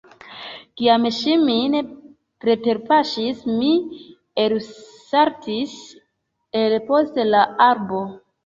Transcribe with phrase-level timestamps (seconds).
[0.79, 1.75] Kiam ŝi min
[2.45, 3.69] preterpaŝis mi
[4.47, 5.77] elsaltis
[6.65, 8.03] el post la arbo.